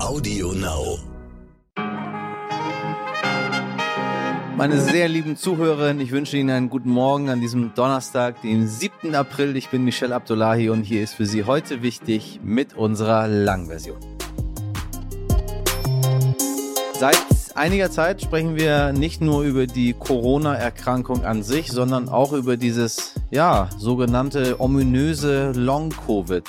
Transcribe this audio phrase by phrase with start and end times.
[0.00, 0.98] Audio Now.
[4.56, 9.16] Meine sehr lieben Zuhörerinnen, ich wünsche Ihnen einen guten Morgen an diesem Donnerstag, den 7.
[9.16, 9.56] April.
[9.56, 13.98] Ich bin Michelle Abdullahi und hier ist für Sie heute wichtig mit unserer Langversion.
[16.94, 17.18] Seit
[17.56, 23.14] einiger Zeit sprechen wir nicht nur über die Corona-Erkrankung an sich, sondern auch über dieses,
[23.32, 26.44] ja, sogenannte ominöse Long-Covid.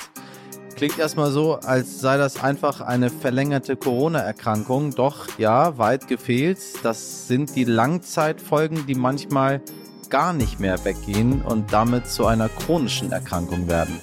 [0.80, 4.94] Klingt erstmal so, als sei das einfach eine verlängerte Corona-Erkrankung.
[4.94, 6.56] Doch ja, weit gefehlt.
[6.82, 9.60] Das sind die Langzeitfolgen, die manchmal
[10.08, 14.00] gar nicht mehr weggehen und damit zu einer chronischen Erkrankung werden.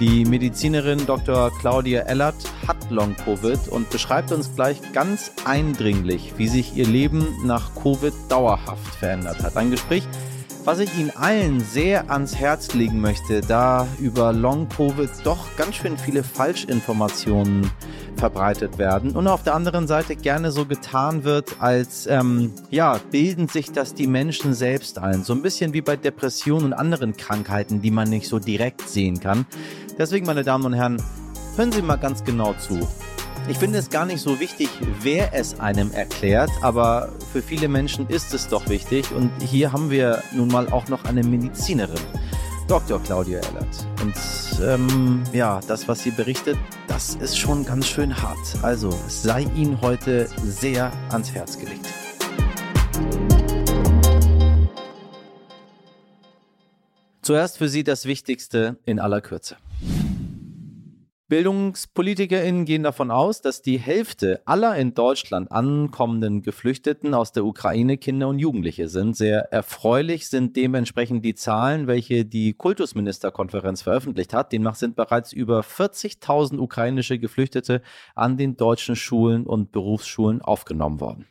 [0.00, 1.52] Die Medizinerin Dr.
[1.60, 2.34] Claudia Ellert
[2.66, 8.96] hat Long-Covid und beschreibt uns gleich ganz eindringlich, wie sich ihr Leben nach Covid dauerhaft
[8.96, 9.56] verändert hat.
[9.56, 10.02] Ein Gespräch,
[10.66, 15.96] was ich Ihnen allen sehr ans Herz legen möchte, da über Long-Covid doch ganz schön
[15.96, 17.70] viele Falschinformationen
[18.16, 23.46] verbreitet werden und auf der anderen Seite gerne so getan wird, als ähm, ja, bilden
[23.46, 25.22] sich das die Menschen selbst ein.
[25.22, 29.20] So ein bisschen wie bei Depressionen und anderen Krankheiten, die man nicht so direkt sehen
[29.20, 29.46] kann.
[29.96, 31.00] Deswegen, meine Damen und Herren,
[31.54, 32.80] hören Sie mal ganz genau zu.
[33.48, 34.68] Ich finde es gar nicht so wichtig,
[35.02, 39.12] wer es einem erklärt, aber für viele Menschen ist es doch wichtig.
[39.12, 42.00] Und hier haben wir nun mal auch noch eine Medizinerin,
[42.66, 43.00] Dr.
[43.00, 43.86] Claudia Ellert.
[44.02, 44.14] Und
[44.64, 46.58] ähm, ja, das, was sie berichtet,
[46.88, 48.36] das ist schon ganz schön hart.
[48.62, 51.86] Also sei Ihnen heute sehr ans Herz gelegt.
[57.22, 59.56] Zuerst für Sie das Wichtigste in aller Kürze.
[61.28, 67.98] BildungspolitikerInnen gehen davon aus, dass die Hälfte aller in Deutschland ankommenden Geflüchteten aus der Ukraine
[67.98, 69.16] Kinder und Jugendliche sind.
[69.16, 74.52] Sehr erfreulich sind dementsprechend die Zahlen, welche die Kultusministerkonferenz veröffentlicht hat.
[74.52, 77.82] Demnach sind bereits über 40.000 ukrainische Geflüchtete
[78.14, 81.26] an den deutschen Schulen und Berufsschulen aufgenommen worden.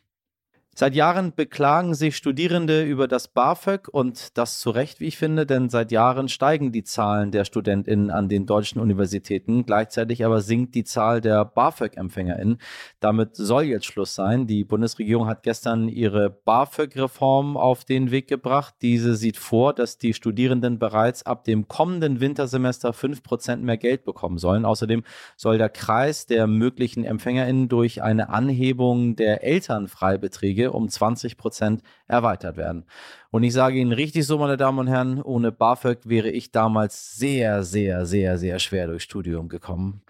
[0.78, 5.46] Seit Jahren beklagen sich Studierende über das BAföG und das zu Recht, wie ich finde,
[5.46, 9.64] denn seit Jahren steigen die Zahlen der StudentInnen an den deutschen Universitäten.
[9.64, 12.58] Gleichzeitig aber sinkt die Zahl der BAföG-EmpfängerInnen.
[13.00, 14.46] Damit soll jetzt Schluss sein.
[14.46, 18.74] Die Bundesregierung hat gestern ihre BAföG-Reform auf den Weg gebracht.
[18.82, 24.04] Diese sieht vor, dass die Studierenden bereits ab dem kommenden Wintersemester fünf Prozent mehr Geld
[24.04, 24.66] bekommen sollen.
[24.66, 25.04] Außerdem
[25.38, 32.56] soll der Kreis der möglichen EmpfängerInnen durch eine Anhebung der Elternfreibeträge um 20 Prozent erweitert
[32.56, 32.86] werden.
[33.30, 37.16] Und ich sage Ihnen richtig so, meine Damen und Herren, ohne BAföG wäre ich damals
[37.16, 40.02] sehr, sehr, sehr, sehr schwer durchs Studium gekommen.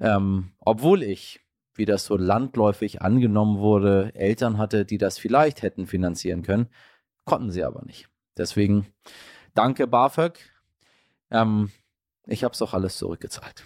[0.00, 1.40] Ähm, obwohl ich,
[1.74, 6.68] wie das so landläufig angenommen wurde, Eltern hatte, die das vielleicht hätten finanzieren können,
[7.24, 8.08] konnten sie aber nicht.
[8.36, 8.86] Deswegen
[9.54, 10.38] danke BAföG.
[11.30, 11.70] Ähm,
[12.26, 13.64] ich habe es auch alles zurückgezahlt.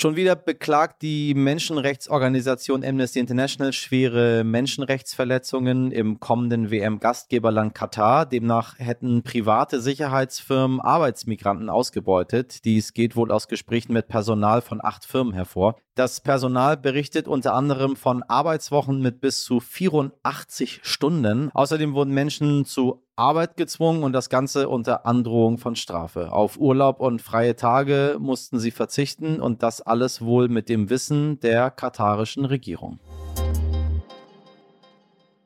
[0.00, 8.24] Schon wieder beklagt die Menschenrechtsorganisation Amnesty International schwere Menschenrechtsverletzungen im kommenden WM-Gastgeberland Katar.
[8.24, 12.64] Demnach hätten private Sicherheitsfirmen Arbeitsmigranten ausgebeutet.
[12.64, 15.74] Dies geht wohl aus Gesprächen mit Personal von acht Firmen hervor.
[15.98, 21.50] Das Personal berichtet unter anderem von Arbeitswochen mit bis zu 84 Stunden.
[21.52, 26.30] Außerdem wurden Menschen zu Arbeit gezwungen und das Ganze unter Androhung von Strafe.
[26.30, 31.40] Auf Urlaub und freie Tage mussten sie verzichten und das alles wohl mit dem Wissen
[31.40, 33.00] der katarischen Regierung.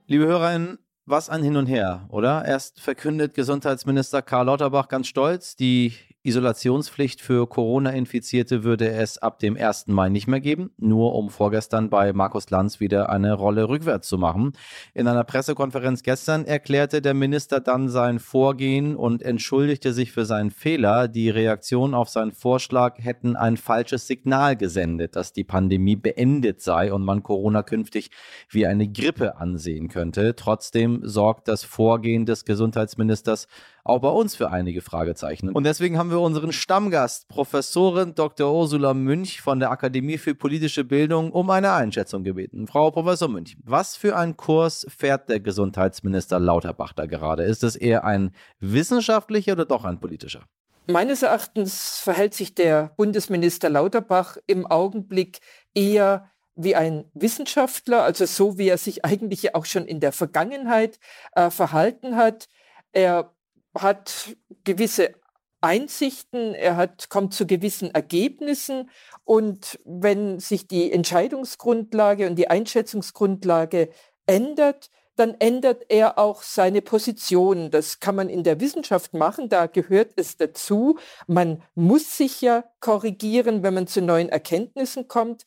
[0.07, 2.45] Liebe Hörerinnen, was ein Hin und Her, oder?
[2.45, 9.57] Erst verkündet Gesundheitsminister Karl Lauterbach ganz stolz, die Isolationspflicht für Corona-Infizierte würde es ab dem
[9.57, 9.89] 1.
[9.89, 14.19] Mai nicht mehr geben, nur um vorgestern bei Markus Lanz wieder eine Rolle rückwärts zu
[14.19, 14.53] machen.
[14.95, 20.53] In einer Pressekonferenz gestern erklärte der Minister dann sein Vorgehen und entschuldigte sich für seinen
[20.53, 21.09] Fehler.
[21.09, 26.93] Die Reaktion auf seinen Vorschlag hätten ein falsches Signal gesendet, dass die Pandemie beendet sei
[26.93, 28.13] und man Corona künftig
[28.49, 30.37] wie eine Grippe ansehen könnte.
[30.37, 33.49] Trotzdem sorgt das Vorgehen des Gesundheitsministers
[33.85, 35.49] auch bei uns für einige Fragezeichen.
[35.49, 38.53] Und deswegen haben wir unseren Stammgast, Professorin Dr.
[38.53, 42.67] Ursula Münch von der Akademie für politische Bildung, um eine Einschätzung gebeten.
[42.67, 47.43] Frau Professor Münch, was für ein Kurs fährt der Gesundheitsminister Lauterbach da gerade?
[47.43, 50.45] Ist es eher ein wissenschaftlicher oder doch ein politischer?
[50.87, 55.41] Meines Erachtens verhält sich der Bundesminister Lauterbach im Augenblick
[55.75, 60.99] eher wie ein Wissenschaftler, also so wie er sich eigentlich auch schon in der Vergangenheit
[61.35, 62.49] äh, verhalten hat.
[62.93, 63.33] Er
[63.75, 65.15] hat gewisse
[65.61, 68.91] Einsichten, er hat, kommt zu gewissen Ergebnissen
[69.25, 73.91] und wenn sich die Entscheidungsgrundlage und die Einschätzungsgrundlage
[74.27, 77.71] ändert, dann ändert er auch seine Position.
[77.71, 80.99] Das kann man in der Wissenschaft machen, da gehört es dazu.
[81.27, 85.47] Man muss sich ja korrigieren, wenn man zu neuen Erkenntnissen kommt.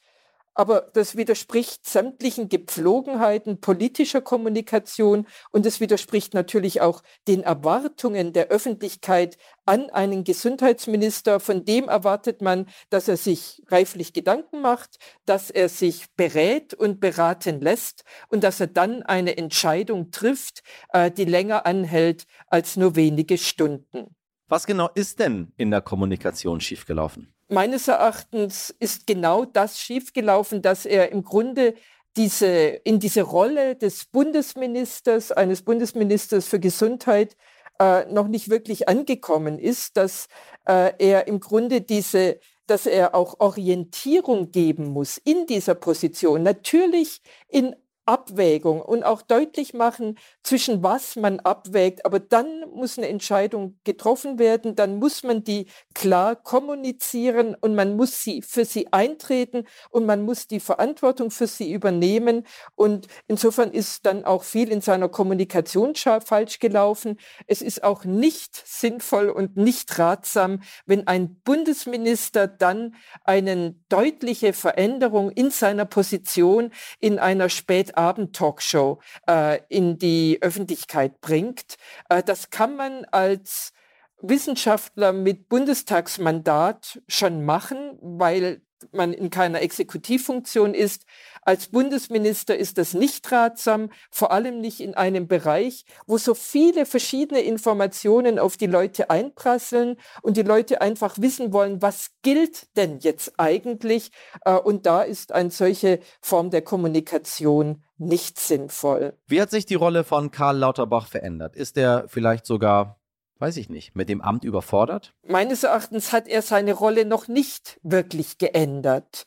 [0.56, 8.48] Aber das widerspricht sämtlichen Gepflogenheiten politischer Kommunikation und es widerspricht natürlich auch den Erwartungen der
[8.48, 11.40] Öffentlichkeit an einen Gesundheitsminister.
[11.40, 17.00] Von dem erwartet man, dass er sich reiflich Gedanken macht, dass er sich berät und
[17.00, 22.96] beraten lässt und dass er dann eine Entscheidung trifft, äh, die länger anhält als nur
[22.96, 24.16] wenige Stunden.
[24.48, 27.35] Was genau ist denn in der Kommunikation schiefgelaufen?
[27.48, 31.76] Meines Erachtens ist genau das schiefgelaufen, dass er im Grunde
[32.18, 37.36] diese, in diese Rolle des Bundesministers, eines Bundesministers für Gesundheit,
[37.80, 40.28] äh, noch nicht wirklich angekommen ist, dass
[40.66, 46.44] äh, er im Grunde diese dass er auch Orientierung geben muss in dieser Position.
[46.44, 52.06] Natürlich in Abwägung und auch deutlich machen, zwischen was man abwägt.
[52.06, 57.96] Aber dann muss eine Entscheidung getroffen werden, dann muss man die klar kommunizieren und man
[57.96, 62.46] muss sie für sie eintreten und man muss die Verantwortung für sie übernehmen.
[62.76, 67.18] Und insofern ist dann auch viel in seiner Kommunikation falsch gelaufen.
[67.48, 75.32] Es ist auch nicht sinnvoll und nicht ratsam, wenn ein Bundesminister dann eine deutliche Veränderung
[75.32, 81.76] in seiner Position in einer spät Abend-Talkshow äh, in die Öffentlichkeit bringt.
[82.10, 83.74] Äh, das kann man als
[84.22, 88.62] Wissenschaftler mit Bundestagsmandat schon machen, weil
[88.92, 91.06] man in keiner Exekutivfunktion ist.
[91.42, 96.86] Als Bundesminister ist das nicht ratsam, vor allem nicht in einem Bereich, wo so viele
[96.86, 103.00] verschiedene Informationen auf die Leute einprasseln und die Leute einfach wissen wollen, was gilt denn
[103.00, 104.12] jetzt eigentlich?
[104.44, 109.14] Äh, und da ist eine solche Form der Kommunikation nicht sinnvoll.
[109.28, 111.56] Wie hat sich die Rolle von Karl Lauterbach verändert?
[111.56, 113.00] Ist er vielleicht sogar
[113.40, 115.14] weiß ich nicht, mit dem Amt überfordert?
[115.24, 119.26] Meines Erachtens hat er seine Rolle noch nicht wirklich geändert.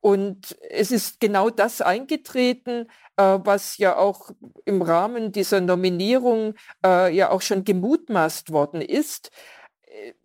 [0.00, 2.86] Und es ist genau das eingetreten,
[3.16, 4.30] äh, was ja auch
[4.64, 6.54] im Rahmen dieser Nominierung
[6.84, 9.30] äh, ja auch schon gemutmaßt worden ist.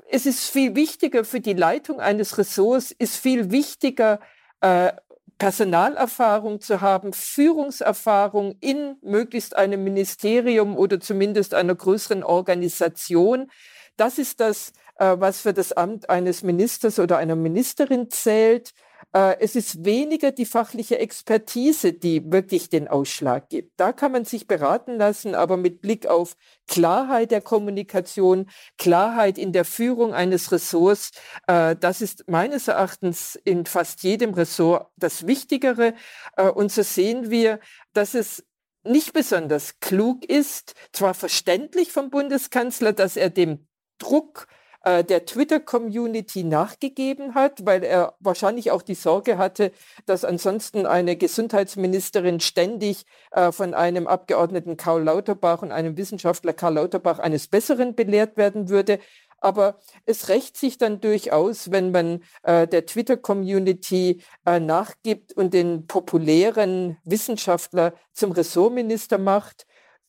[0.09, 4.21] Es ist viel wichtiger für die Leitung eines Ressorts, ist viel wichtiger,
[4.61, 4.93] äh,
[5.37, 13.51] Personalerfahrung zu haben, Führungserfahrung in möglichst einem Ministerium oder zumindest einer größeren Organisation.
[13.97, 18.73] Das ist das, äh, was für das Amt eines Ministers oder einer Ministerin zählt.
[19.13, 23.79] Äh, es ist weniger die fachliche Expertise, die wirklich den Ausschlag gibt.
[23.79, 26.35] Da kann man sich beraten lassen, aber mit Blick auf
[26.67, 31.11] Klarheit der Kommunikation, Klarheit in der Führung eines Ressorts,
[31.47, 35.93] äh, das ist meines Erachtens in fast jedem Ressort das Wichtigere.
[36.35, 37.59] Äh, und so sehen wir,
[37.93, 38.43] dass es
[38.83, 43.67] nicht besonders klug ist, zwar verständlich vom Bundeskanzler, dass er dem
[43.97, 44.47] Druck
[44.85, 49.71] äh, der Twitter-Community nachgegeben hat, weil er wahrscheinlich auch die Sorge hatte,
[50.05, 56.75] dass ansonsten eine Gesundheitsministerin ständig äh, von einem Abgeordneten Karl Lauterbach und einem Wissenschaftler Karl
[56.75, 58.99] Lauterbach eines Besseren belehrt werden würde.
[59.39, 65.87] Aber es rächt sich dann durchaus, wenn man äh, der Twitter-Community äh, nachgibt und den
[65.87, 69.65] populären Wissenschaftler zum Ressortminister macht.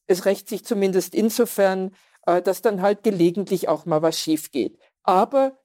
[0.06, 1.92] Es rächt sich zumindest insofern,
[2.26, 4.78] äh, dass dann halt gelegentlich auch mal was schief geht.
[5.02, 5.58] Aber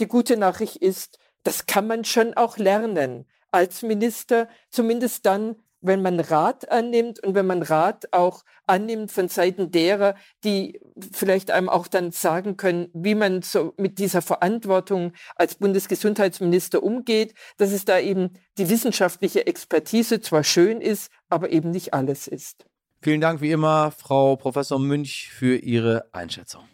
[0.00, 6.02] die gute Nachricht ist, das kann man schon auch lernen als Minister, zumindest dann, wenn
[6.02, 10.80] man Rat annimmt und wenn man Rat auch annimmt von Seiten derer, die
[11.12, 17.34] vielleicht einem auch dann sagen können, wie man so mit dieser Verantwortung als Bundesgesundheitsminister umgeht,
[17.58, 22.66] dass es da eben die wissenschaftliche Expertise zwar schön ist, aber eben nicht alles ist.
[23.00, 26.64] Vielen Dank wie immer, Frau Professor Münch, für Ihre Einschätzung.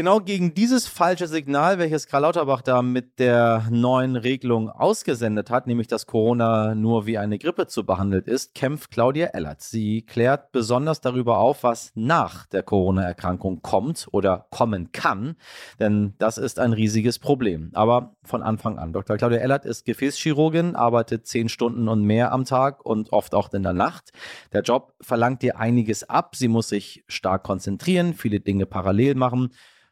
[0.00, 5.66] Genau gegen dieses falsche Signal, welches Karl Lauterbach da mit der neuen Regelung ausgesendet hat,
[5.66, 9.60] nämlich dass Corona nur wie eine Grippe zu behandeln ist, kämpft Claudia Ellert.
[9.60, 15.36] Sie klärt besonders darüber auf, was nach der Corona-Erkrankung kommt oder kommen kann,
[15.80, 17.68] denn das ist ein riesiges Problem.
[17.74, 18.94] Aber von Anfang an.
[18.94, 19.18] Dr.
[19.18, 23.64] Claudia Ellert ist Gefäßchirurgin, arbeitet zehn Stunden und mehr am Tag und oft auch in
[23.64, 24.12] der Nacht.
[24.54, 26.36] Der Job verlangt ihr einiges ab.
[26.36, 29.50] Sie muss sich stark konzentrieren, viele Dinge parallel machen.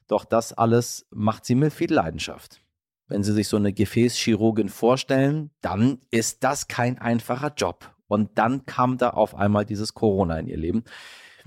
[0.08, 2.60] Doch das alles macht sie mit viel Leidenschaft.
[3.06, 7.90] Wenn Sie sich so eine Gefäßchirurgin vorstellen, dann ist das kein einfacher Job.
[8.06, 10.84] Und dann kam da auf einmal dieses Corona in ihr Leben.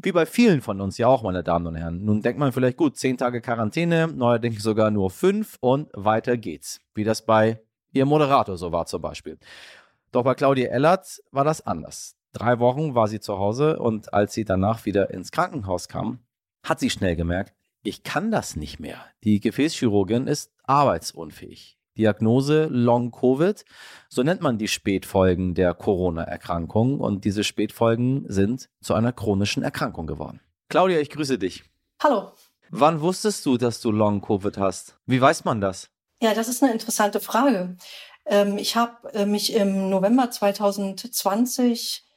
[0.02, 2.04] Wie bei vielen von uns ja auch, meine Damen und Herren.
[2.04, 6.80] Nun denkt man vielleicht gut, zehn Tage Quarantäne, neuerdings sogar nur fünf und weiter geht's.
[6.96, 9.38] Wie das bei Ihrem Moderator so war zum Beispiel.
[10.12, 12.16] Doch bei Claudia Ellert war das anders.
[12.34, 16.20] Drei Wochen war sie zu Hause und als sie danach wieder ins Krankenhaus kam,
[16.64, 19.06] hat sie schnell gemerkt, ich kann das nicht mehr.
[19.24, 21.78] Die Gefäßchirurgin ist arbeitsunfähig.
[21.98, 23.66] Diagnose Long Covid,
[24.08, 30.08] so nennt man die Spätfolgen der Corona-Erkrankung und diese Spätfolgen sind zu einer chronischen Erkrankung
[30.08, 30.40] geworden.
[30.70, 31.64] Claudia, ich grüße dich.
[32.02, 32.32] Hallo.
[32.70, 34.98] Wann wusstest du, dass du Long Covid hast?
[35.06, 35.90] Wie weiß man das?
[36.22, 37.76] Ja, das ist eine interessante Frage.
[38.26, 42.11] Ähm, ich habe äh, mich im November 2020 äh,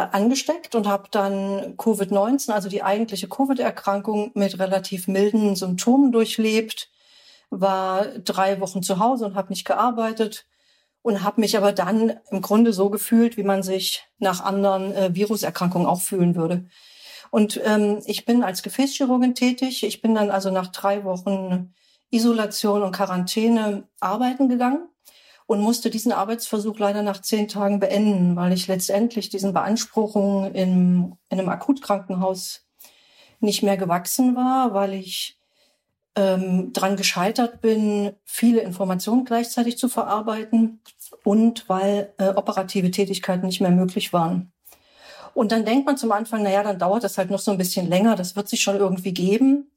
[0.00, 6.90] angesteckt und habe dann Covid-19, also die eigentliche Covid-Erkrankung, mit relativ milden Symptomen durchlebt
[7.50, 10.46] war drei Wochen zu Hause und habe nicht gearbeitet
[11.02, 15.14] und habe mich aber dann im Grunde so gefühlt, wie man sich nach anderen äh,
[15.14, 16.68] Viruserkrankungen auch fühlen würde.
[17.30, 19.84] Und ähm, ich bin als Gefäßchirurgin tätig.
[19.84, 21.74] Ich bin dann also nach drei Wochen
[22.10, 24.88] Isolation und Quarantäne arbeiten gegangen
[25.46, 31.16] und musste diesen Arbeitsversuch leider nach zehn Tagen beenden, weil ich letztendlich diesen Beanspruchungen in,
[31.28, 32.66] in einem Akutkrankenhaus
[33.40, 35.38] nicht mehr gewachsen war, weil ich
[36.16, 40.80] ähm, dran gescheitert bin, viele Informationen gleichzeitig zu verarbeiten
[41.22, 44.52] und weil äh, operative Tätigkeiten nicht mehr möglich waren.
[45.34, 47.58] Und dann denkt man zum Anfang, na ja, dann dauert das halt noch so ein
[47.58, 49.70] bisschen länger, das wird sich schon irgendwie geben.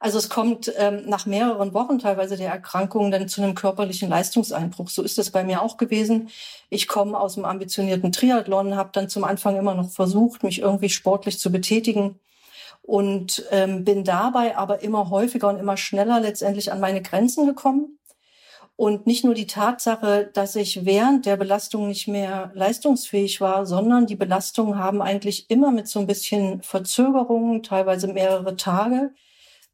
[0.00, 4.90] Also es kommt ähm, nach mehreren Wochen teilweise der Erkrankung dann zu einem körperlichen Leistungseinbruch.
[4.90, 6.28] So ist es bei mir auch gewesen.
[6.70, 10.88] Ich komme aus einem ambitionierten Triathlon, habe dann zum Anfang immer noch versucht, mich irgendwie
[10.88, 12.20] sportlich zu betätigen
[12.82, 17.98] und ähm, bin dabei aber immer häufiger und immer schneller letztendlich an meine Grenzen gekommen.
[18.76, 24.06] Und nicht nur die Tatsache, dass ich während der Belastung nicht mehr leistungsfähig war, sondern
[24.06, 29.10] die Belastungen haben eigentlich immer mit so ein bisschen Verzögerungen, teilweise mehrere Tage,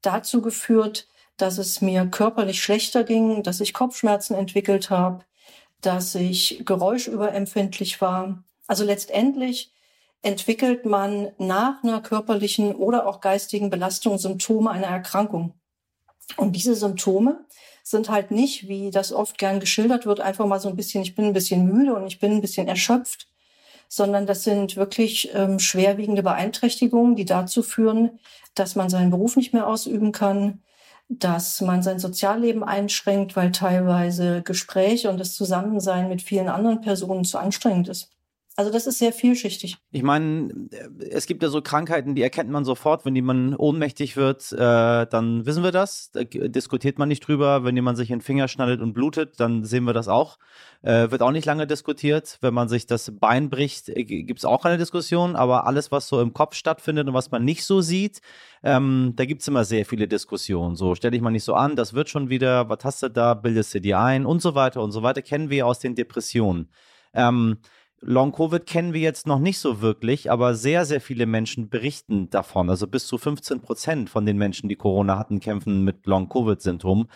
[0.07, 5.25] dazu geführt, dass es mir körperlich schlechter ging, dass ich Kopfschmerzen entwickelt habe,
[5.81, 8.45] dass ich geräuschüberempfindlich war.
[8.67, 9.73] Also letztendlich
[10.23, 15.55] entwickelt man nach einer körperlichen oder auch geistigen Belastung Symptome einer Erkrankung.
[16.37, 17.45] Und diese Symptome
[17.83, 21.15] sind halt nicht, wie das oft gern geschildert wird, einfach mal so ein bisschen, ich
[21.15, 23.29] bin ein bisschen müde und ich bin ein bisschen erschöpft,
[23.97, 28.19] sondern das sind wirklich ähm, schwerwiegende Beeinträchtigungen, die dazu führen,
[28.55, 30.63] dass man seinen Beruf nicht mehr ausüben kann,
[31.09, 37.25] dass man sein Sozialleben einschränkt, weil teilweise Gespräche und das Zusammensein mit vielen anderen Personen
[37.25, 38.14] zu anstrengend ist.
[38.57, 39.79] Also das ist sehr vielschichtig.
[39.91, 40.69] Ich meine,
[41.11, 43.05] es gibt ja so Krankheiten, die erkennt man sofort.
[43.05, 46.13] Wenn jemand ohnmächtig wird, äh, dann wissen wir das.
[46.13, 47.65] Da diskutiert man nicht drüber.
[47.65, 50.39] Wenn jemand sich in den Finger schneidet und blutet, dann sehen wir das auch.
[50.83, 52.39] Äh, wird auch nicht lange diskutiert.
[52.43, 55.35] Wenn man sich das Bein bricht, äh, gibt es auch keine Diskussion.
[55.35, 58.21] Aber alles, was so im Kopf stattfindet und was man nicht so sieht,
[58.63, 60.77] ähm, da gibt es immer sehr viele Diskussionen.
[60.77, 63.35] So, stell dich mal nicht so an, das wird schon wieder, was hast du da,
[63.35, 65.23] bildest du dir ein und so weiter und so weiter.
[65.23, 66.69] Kennen wir aus den Depressionen.
[67.15, 67.59] Ähm,
[68.07, 72.69] Long-Covid kennen wir jetzt noch nicht so wirklich, aber sehr, sehr viele Menschen berichten davon.
[72.69, 77.09] Also bis zu 15 Prozent von den Menschen, die Corona hatten, kämpfen mit Long-Covid-Syndrom.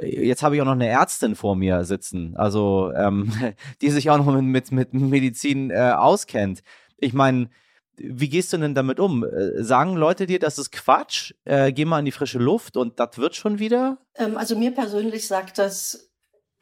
[0.00, 3.30] Jetzt habe ich auch noch eine Ärztin vor mir sitzen, also ähm,
[3.82, 6.62] die sich auch noch mit, mit Medizin äh, auskennt.
[6.96, 7.50] Ich meine,
[7.96, 9.24] wie gehst du denn damit um?
[9.24, 11.34] Äh, sagen Leute dir, das ist Quatsch?
[11.44, 13.98] Äh, geh mal in die frische Luft und das wird schon wieder?
[14.14, 16.10] Ähm, also mir persönlich sagt das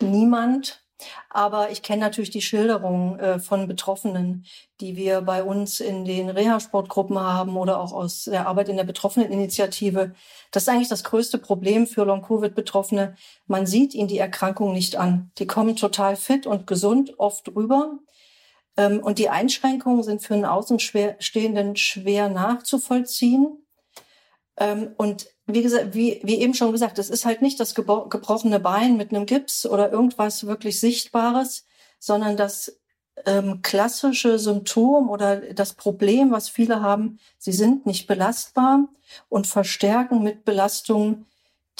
[0.02, 0.84] niemand.
[1.28, 4.46] Aber ich kenne natürlich die Schilderungen äh, von Betroffenen,
[4.80, 8.84] die wir bei uns in den Reha-Sportgruppen haben oder auch aus der Arbeit in der
[8.84, 10.14] Betroffeneninitiative.
[10.50, 13.14] Das ist eigentlich das größte Problem für Long-Covid-Betroffene.
[13.46, 15.30] Man sieht ihnen die Erkrankung nicht an.
[15.38, 17.98] Die kommen total fit und gesund oft rüber.
[18.76, 23.66] Ähm, und die Einschränkungen sind für einen Außenstehenden schwer nachzuvollziehen.
[24.56, 28.60] Ähm, und wie gesagt, wie, wie eben schon gesagt, es ist halt nicht das gebrochene
[28.60, 31.66] Bein mit einem Gips oder irgendwas wirklich Sichtbares,
[31.98, 32.78] sondern das
[33.26, 38.88] ähm, klassische Symptom oder das Problem, was viele haben, sie sind nicht belastbar
[39.28, 41.26] und verstärken mit Belastung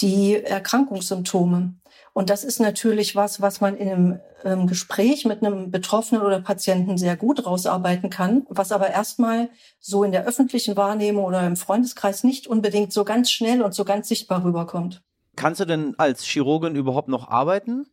[0.01, 1.73] die Erkrankungssymptome.
[2.13, 6.41] Und das ist natürlich was, was man in einem ähm, Gespräch mit einem Betroffenen oder
[6.41, 9.49] Patienten sehr gut rausarbeiten kann, was aber erstmal
[9.79, 13.85] so in der öffentlichen Wahrnehmung oder im Freundeskreis nicht unbedingt so ganz schnell und so
[13.85, 15.01] ganz sichtbar rüberkommt.
[15.37, 17.85] Kannst du denn als Chirurgin überhaupt noch arbeiten?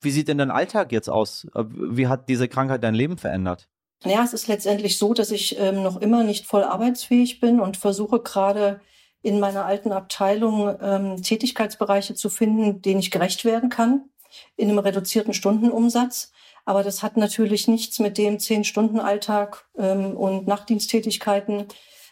[0.00, 1.46] Wie sieht denn dein Alltag jetzt aus?
[1.54, 3.68] Wie hat diese Krankheit dein Leben verändert?
[4.04, 7.76] Naja, es ist letztendlich so, dass ich ähm, noch immer nicht voll arbeitsfähig bin und
[7.76, 8.80] versuche gerade
[9.24, 14.10] in meiner alten Abteilung ähm, Tätigkeitsbereiche zu finden, denen ich gerecht werden kann,
[14.54, 16.30] in einem reduzierten Stundenumsatz.
[16.66, 21.68] Aber das hat natürlich nichts mit dem Zehn-Stunden-Alltag ähm, und Nachtdiensttätigkeiten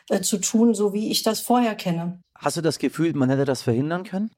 [0.08, 2.22] äh, zu tun, so wie ich das vorher kenne.
[2.34, 4.30] Hast du das Gefühl, man hätte das verhindern können?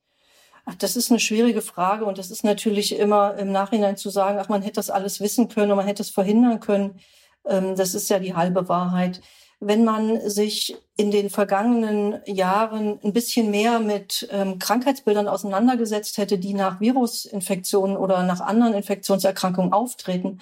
[0.67, 4.39] Ach, das ist eine schwierige Frage und das ist natürlich immer im Nachhinein zu sagen,
[4.41, 6.99] ach, man hätte das alles wissen können und man hätte es verhindern können.
[7.47, 9.21] Ähm, das ist ja die halbe Wahrheit
[9.67, 16.39] wenn man sich in den vergangenen Jahren ein bisschen mehr mit ähm, Krankheitsbildern auseinandergesetzt hätte,
[16.39, 20.39] die nach Virusinfektionen oder nach anderen Infektionserkrankungen auftreten,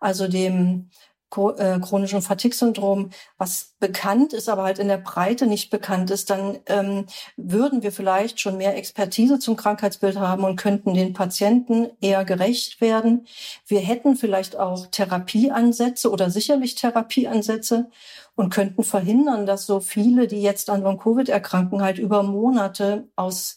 [0.00, 0.90] also dem
[1.36, 6.58] äh, chronischen Fatigue-Syndrom, was bekannt ist, aber halt in der Breite nicht bekannt ist, dann
[6.66, 12.24] ähm, würden wir vielleicht schon mehr Expertise zum Krankheitsbild haben und könnten den Patienten eher
[12.24, 13.26] gerecht werden.
[13.66, 17.90] Wir hätten vielleicht auch Therapieansätze oder sicherlich Therapieansätze
[18.34, 23.56] und könnten verhindern, dass so viele, die jetzt an Long-Covid erkranken, halt über Monate aus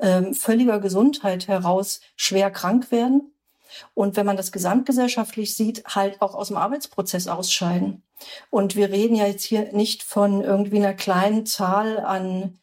[0.00, 3.32] ähm, völliger Gesundheit heraus schwer krank werden
[3.94, 8.02] und wenn man das gesamtgesellschaftlich sieht, halt auch aus dem Arbeitsprozess ausscheiden.
[8.50, 12.58] Und wir reden ja jetzt hier nicht von irgendwie einer kleinen Zahl an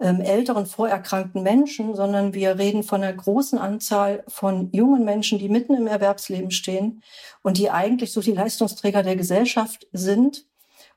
[0.00, 5.48] ähm, älteren vorerkrankten Menschen, sondern wir reden von einer großen Anzahl von jungen Menschen, die
[5.48, 7.02] mitten im Erwerbsleben stehen
[7.42, 10.46] und die eigentlich so die Leistungsträger der Gesellschaft sind.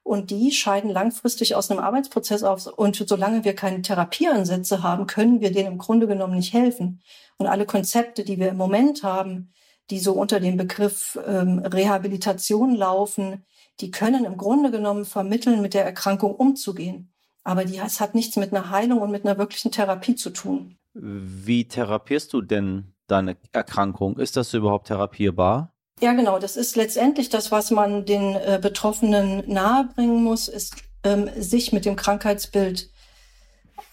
[0.03, 2.67] Und die scheiden langfristig aus einem Arbeitsprozess aus.
[2.67, 7.01] Und solange wir keine Therapieansätze haben, können wir denen im Grunde genommen nicht helfen.
[7.37, 9.53] Und alle Konzepte, die wir im Moment haben,
[9.89, 13.45] die so unter dem Begriff ähm, Rehabilitation laufen,
[13.79, 17.11] die können im Grunde genommen vermitteln, mit der Erkrankung umzugehen.
[17.43, 20.77] Aber die, es hat nichts mit einer Heilung und mit einer wirklichen Therapie zu tun.
[20.93, 24.17] Wie therapierst du denn deine Erkrankung?
[24.17, 25.72] Ist das überhaupt therapierbar?
[26.03, 26.37] Ja, genau.
[26.37, 31.85] Das ist letztendlich das, was man den äh, Betroffenen nahebringen muss, ist, ähm, sich mit
[31.85, 32.89] dem Krankheitsbild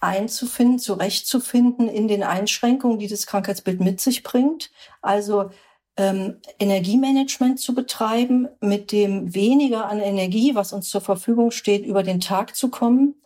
[0.00, 4.72] einzufinden, zurechtzufinden in den Einschränkungen, die das Krankheitsbild mit sich bringt.
[5.02, 5.50] Also
[5.96, 12.02] ähm, Energiemanagement zu betreiben, mit dem weniger an Energie, was uns zur Verfügung steht, über
[12.02, 13.22] den Tag zu kommen.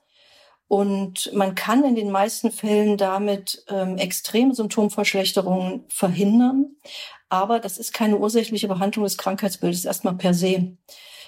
[0.69, 6.77] Und man kann in den meisten Fällen damit ähm, extreme Symptomverschlechterungen verhindern.
[7.29, 10.77] Aber das ist keine ursächliche Behandlung des Krankheitsbildes erstmal per se.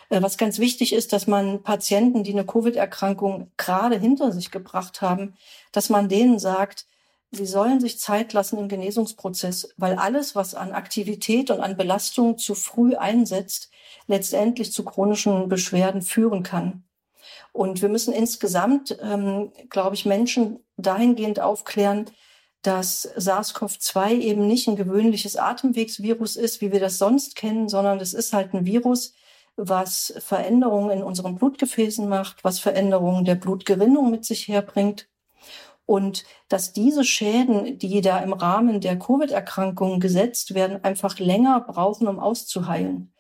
[0.09, 5.03] Äh, was ganz wichtig ist, dass man Patienten, die eine Covid-Erkrankung gerade hinter sich gebracht
[5.03, 5.35] haben,
[5.73, 6.87] dass man denen sagt,
[7.31, 12.39] sie sollen sich Zeit lassen im Genesungsprozess, weil alles, was an Aktivität und an Belastung
[12.39, 13.71] zu früh einsetzt,
[14.07, 16.86] letztendlich zu chronischen Beschwerden führen kann.
[17.57, 22.05] Und wir müssen insgesamt, ähm, glaube ich, Menschen dahingehend aufklären,
[22.61, 28.13] dass SARS-CoV-2 eben nicht ein gewöhnliches Atemwegsvirus ist, wie wir das sonst kennen, sondern es
[28.13, 29.15] ist halt ein Virus,
[29.57, 35.09] was Veränderungen in unseren Blutgefäßen macht, was Veränderungen der Blutgerinnung mit sich herbringt.
[35.87, 42.07] Und dass diese Schäden, die da im Rahmen der Covid-Erkrankungen gesetzt werden, einfach länger brauchen,
[42.07, 43.15] um auszuheilen.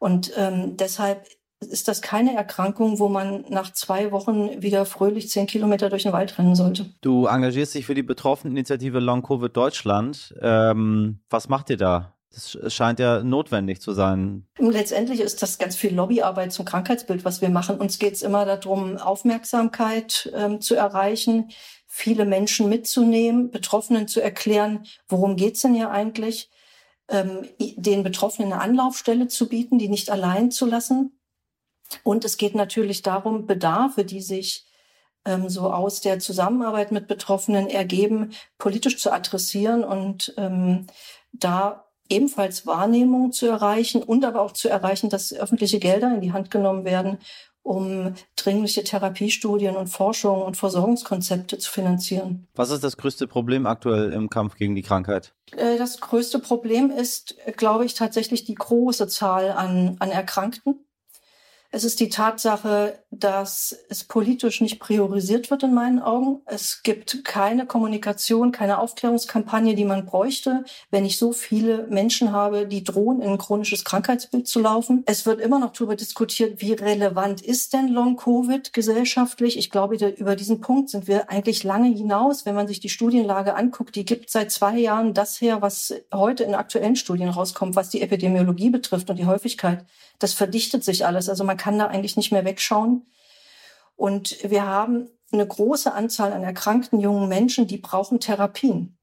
[0.00, 1.28] Und ähm, deshalb
[1.66, 6.12] ist das keine Erkrankung, wo man nach zwei Wochen wieder fröhlich zehn Kilometer durch den
[6.12, 6.86] Wald rennen sollte.
[7.00, 10.34] Du engagierst dich für die Betroffeneninitiative Long Covid Deutschland.
[10.40, 12.16] Ähm, was macht ihr da?
[12.36, 14.46] Das scheint ja notwendig zu sein.
[14.58, 17.78] Letztendlich ist das ganz viel Lobbyarbeit zum Krankheitsbild, was wir machen.
[17.78, 21.50] Uns geht es immer darum, Aufmerksamkeit ähm, zu erreichen,
[21.86, 26.50] viele Menschen mitzunehmen, Betroffenen zu erklären, worum geht's denn hier eigentlich,
[27.08, 31.18] ähm, den Betroffenen eine Anlaufstelle zu bieten, die nicht allein zu lassen.
[32.02, 34.66] Und es geht natürlich darum, Bedarfe, die sich
[35.24, 40.86] ähm, so aus der Zusammenarbeit mit Betroffenen ergeben, politisch zu adressieren und ähm,
[41.32, 46.32] da ebenfalls Wahrnehmung zu erreichen und aber auch zu erreichen, dass öffentliche Gelder in die
[46.32, 47.18] Hand genommen werden,
[47.66, 52.46] um dringliche Therapiestudien und Forschung und Versorgungskonzepte zu finanzieren.
[52.54, 55.34] Was ist das größte Problem aktuell im Kampf gegen die Krankheit?
[55.56, 60.85] Äh, das größte Problem ist, glaube ich, tatsächlich die große Zahl an, an Erkrankten.
[61.76, 66.40] Es ist die Tatsache, dass es politisch nicht priorisiert wird in meinen Augen.
[66.46, 72.66] Es gibt keine Kommunikation, keine Aufklärungskampagne, die man bräuchte, wenn ich so viele Menschen habe,
[72.66, 75.02] die drohen, in ein chronisches Krankheitsbild zu laufen.
[75.06, 79.58] Es wird immer noch darüber diskutiert, wie relevant ist denn Long-Covid gesellschaftlich.
[79.58, 83.54] Ich glaube, über diesen Punkt sind wir eigentlich lange hinaus, wenn man sich die Studienlage
[83.54, 83.96] anguckt.
[83.96, 88.02] Die gibt seit zwei Jahren das her, was heute in aktuellen Studien rauskommt, was die
[88.02, 89.86] Epidemiologie betrifft und die Häufigkeit
[90.18, 91.28] das verdichtet sich alles.
[91.28, 93.05] Also man kann da eigentlich nicht mehr wegschauen.
[93.96, 98.96] Und wir haben eine große Anzahl an erkrankten jungen Menschen, die brauchen Therapien.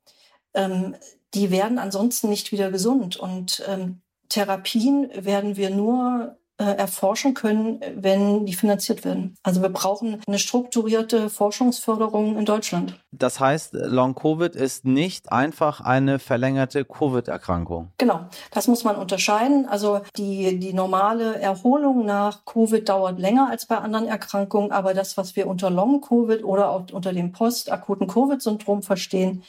[0.53, 0.95] Ähm,
[1.33, 3.17] die werden ansonsten nicht wieder gesund.
[3.17, 9.35] Und ähm, Therapien werden wir nur erforschen können, wenn die finanziert werden.
[9.43, 12.99] Also wir brauchen eine strukturierte Forschungsförderung in Deutschland.
[13.11, 17.91] Das heißt, Long-Covid ist nicht einfach eine verlängerte Covid-Erkrankung.
[17.97, 18.21] Genau,
[18.51, 19.67] das muss man unterscheiden.
[19.67, 25.17] Also die, die normale Erholung nach Covid dauert länger als bei anderen Erkrankungen, aber das,
[25.17, 29.43] was wir unter Long-Covid oder auch unter dem postakuten Covid-Syndrom verstehen,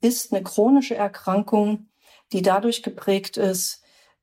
[0.00, 1.88] ist eine chronische Erkrankung,
[2.32, 3.82] die dadurch geprägt ist,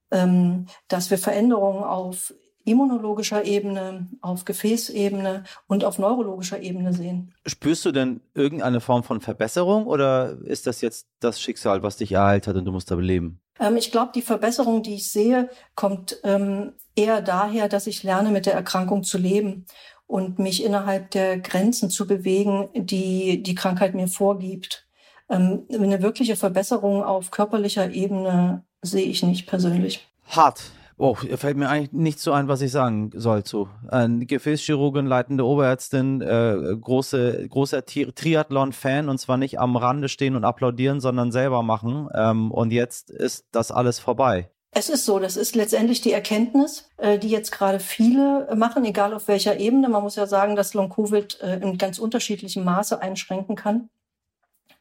[0.10, 2.34] dass wir Veränderungen auf
[2.65, 7.34] immunologischer Ebene, auf Gefäßebene und auf neurologischer Ebene sehen.
[7.46, 12.12] Spürst du denn irgendeine Form von Verbesserung oder ist das jetzt das Schicksal, was dich
[12.12, 13.39] ereilt hat und du musst da leben?
[13.60, 18.32] Ähm, ich glaube, die Verbesserung, die ich sehe, kommt ähm, eher daher, dass ich lerne,
[18.32, 19.65] mit der Erkrankung zu leben
[20.08, 24.88] und mich innerhalb der Grenzen zu bewegen, die die Krankheit mir vorgibt.
[25.30, 30.08] Ähm, eine wirkliche Verbesserung auf körperlicher Ebene sehe ich nicht persönlich.
[30.30, 30.71] Hart.
[30.98, 33.67] Oh, fällt mir eigentlich nicht so ein, was ich sagen soll zu.
[33.89, 40.45] Ein Gefäßchirurgin, leitende Oberärztin, äh, große, großer Triathlon-Fan und zwar nicht am Rande stehen und
[40.45, 42.08] applaudieren, sondern selber machen.
[42.15, 44.50] Ähm, und jetzt ist das alles vorbei.
[44.71, 49.13] Es ist so, das ist letztendlich die Erkenntnis, äh, die jetzt gerade viele machen, egal
[49.13, 49.89] auf welcher Ebene.
[49.89, 53.89] Man muss ja sagen, dass Long-Covid äh, in ganz unterschiedlichem Maße einschränken kann.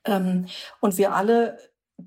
[0.05, 0.47] Ähm,
[0.81, 1.59] und wir alle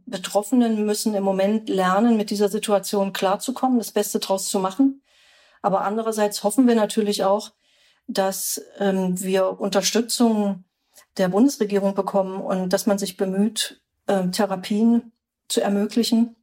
[0.06, 5.02] Betroffenen müssen im Moment lernen, mit dieser Situation klarzukommen, das Beste draus zu machen.
[5.62, 7.52] Aber andererseits hoffen wir natürlich auch,
[8.08, 10.63] dass ähm, wir Unterstützung
[11.17, 15.12] der Bundesregierung bekommen und dass man sich bemüht, äh, Therapien
[15.47, 16.36] zu ermöglichen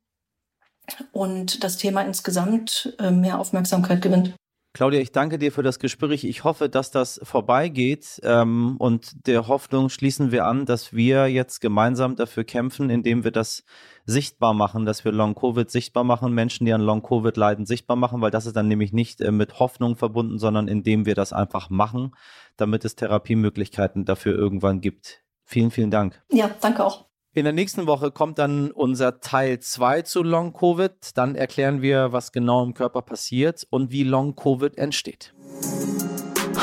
[1.12, 4.34] und das Thema insgesamt äh, mehr Aufmerksamkeit gewinnt.
[4.74, 6.24] Claudia, ich danke dir für das Gespräch.
[6.24, 8.20] Ich hoffe, dass das vorbeigeht.
[8.24, 13.30] Ähm, und der Hoffnung schließen wir an, dass wir jetzt gemeinsam dafür kämpfen, indem wir
[13.30, 13.62] das
[14.04, 18.32] sichtbar machen, dass wir Long-Covid sichtbar machen, Menschen, die an Long-Covid leiden, sichtbar machen, weil
[18.32, 22.10] das ist dann nämlich nicht äh, mit Hoffnung verbunden, sondern indem wir das einfach machen,
[22.56, 25.22] damit es Therapiemöglichkeiten dafür irgendwann gibt.
[25.44, 26.20] Vielen, vielen Dank.
[26.32, 27.03] Ja, danke auch.
[27.36, 30.92] In der nächsten Woche kommt dann unser Teil 2 zu Long Covid.
[31.16, 35.34] Dann erklären wir, was genau im Körper passiert und wie Long Covid entsteht.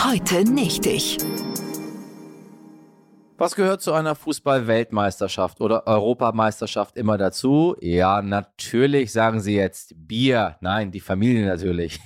[0.05, 1.17] Heute nicht ich.
[3.38, 7.75] Was gehört zu einer Fußball-Weltmeisterschaft oder Europameisterschaft immer dazu?
[7.81, 10.55] Ja, natürlich sagen Sie jetzt Bier.
[10.62, 11.99] Nein, die Familie natürlich.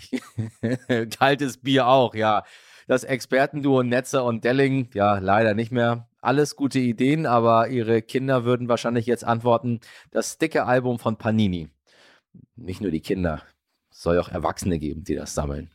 [1.19, 2.43] Kaltes Bier auch, ja.
[2.87, 8.45] Das Expertenduo Netzer und Delling, ja, leider nicht mehr alles gute Ideen, aber ihre Kinder
[8.45, 9.79] würden wahrscheinlich jetzt antworten,
[10.11, 11.69] das dicke Album von Panini.
[12.55, 13.43] Nicht nur die Kinder,
[13.91, 15.71] es soll auch Erwachsene geben, die das sammeln.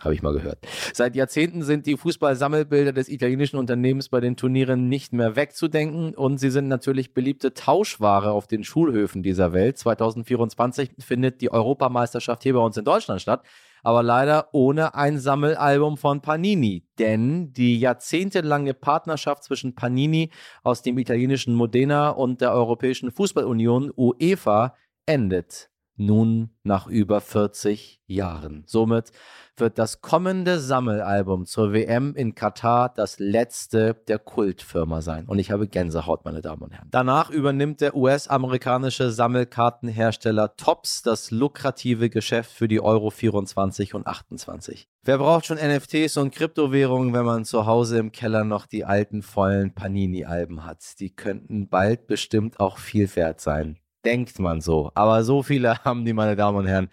[0.00, 0.58] Habe ich mal gehört.
[0.94, 6.38] Seit Jahrzehnten sind die Fußballsammelbilder des italienischen Unternehmens bei den Turnieren nicht mehr wegzudenken und
[6.38, 9.76] sie sind natürlich beliebte Tauschware auf den Schulhöfen dieser Welt.
[9.76, 13.44] 2024 findet die Europameisterschaft hier bei uns in Deutschland statt
[13.82, 16.86] aber leider ohne ein Sammelalbum von Panini.
[16.98, 20.30] Denn die jahrzehntelange Partnerschaft zwischen Panini
[20.62, 24.74] aus dem italienischen Modena und der Europäischen Fußballunion UEFA
[25.06, 25.71] endet
[26.06, 28.64] nun nach über 40 Jahren.
[28.66, 29.10] Somit
[29.56, 35.26] wird das kommende Sammelalbum zur WM in Katar das letzte der Kultfirma sein.
[35.26, 36.88] Und ich habe Gänsehaut, meine Damen und Herren.
[36.90, 44.88] Danach übernimmt der US-amerikanische Sammelkartenhersteller Tops das lukrative Geschäft für die Euro 24 und 28.
[45.04, 49.22] Wer braucht schon NFTs und Kryptowährungen, wenn man zu Hause im Keller noch die alten
[49.22, 51.00] vollen Panini-Alben hat?
[51.00, 53.78] Die könnten bald bestimmt auch viel wert sein.
[54.04, 54.90] Denkt man so.
[54.94, 56.88] Aber so viele haben die, meine Damen und Herren.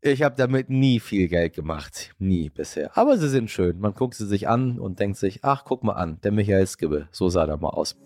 [0.00, 2.14] Ich habe damit nie viel Geld gemacht.
[2.18, 2.96] Nie bisher.
[2.96, 3.80] Aber sie sind schön.
[3.80, 7.08] Man guckt sie sich an und denkt sich, ach, guck mal an, der Michael Skibbe.
[7.10, 7.96] So sah der mal aus.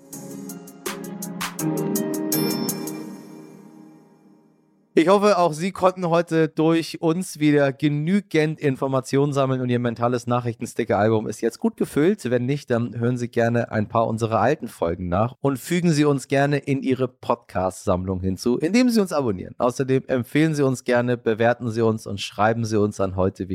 [4.98, 10.26] Ich hoffe, auch Sie konnten heute durch uns wieder genügend Informationen sammeln und Ihr mentales
[10.26, 12.28] Nachrichtensticker-Album ist jetzt gut gefüllt.
[12.28, 16.04] Wenn nicht, dann hören Sie gerne ein paar unserer alten Folgen nach und fügen Sie
[16.04, 19.54] uns gerne in Ihre Podcast-Sammlung hinzu, indem Sie uns abonnieren.
[19.58, 23.46] Außerdem empfehlen Sie uns gerne, bewerten Sie uns und schreiben Sie uns an heute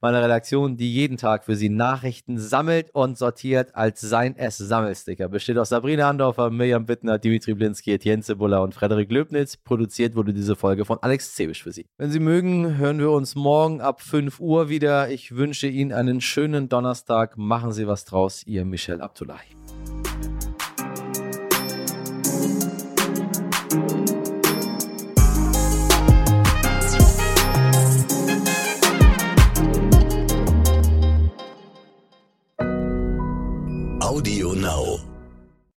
[0.00, 5.28] meine Redaktion, die jeden Tag für Sie Nachrichten sammelt und sortiert als Sein es Sammelsticker.
[5.28, 9.56] Besteht aus Sabrina Andorfer, Mirjam Bittner, Dimitri Blinski, Etienne Cebula und Frederik Löbnitz.
[9.56, 11.84] Produziert produziert wurde diese Folge von Alex Zebisch für Sie.
[11.98, 15.10] Wenn Sie mögen, hören wir uns morgen ab 5 Uhr wieder.
[15.10, 17.36] Ich wünsche Ihnen einen schönen Donnerstag.
[17.36, 18.42] Machen Sie was draus.
[18.46, 19.38] Ihr Michel Abdullahi.
[34.00, 35.11] Audio Now.